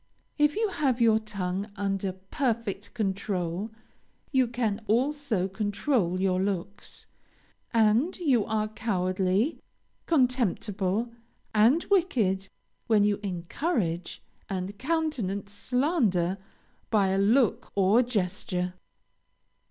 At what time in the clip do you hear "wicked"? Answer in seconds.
11.83-12.49